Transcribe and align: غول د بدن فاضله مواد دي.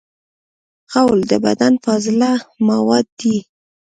غول 0.91 1.19
د 1.31 1.33
بدن 1.45 1.73
فاضله 1.83 2.31
مواد 2.67 3.05
دي. 3.19 3.37